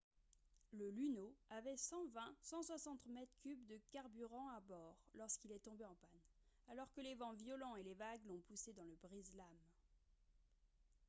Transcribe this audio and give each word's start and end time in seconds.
le 0.73 0.89
luno 0.89 1.31
avait 1.51 1.75
120-160 1.75 3.07
mètres 3.13 3.35
cubes 3.43 3.63
de 3.67 3.79
carburant 3.91 4.49
à 4.57 4.59
bord 4.61 4.95
lorsqu'il 5.13 5.51
est 5.51 5.59
tombé 5.63 5.85
en 5.85 5.93
panne 5.93 6.09
alors 6.71 6.91
que 6.91 7.01
les 7.01 7.13
vents 7.13 7.33
violents 7.33 7.75
et 7.75 7.83
les 7.83 7.93
vagues 7.93 8.25
l'ont 8.25 8.39
poussé 8.49 8.73
dans 8.73 8.85
le 8.85 8.95
brise-lames 9.03 9.45